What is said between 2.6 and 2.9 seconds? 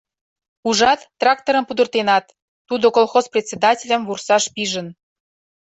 тудо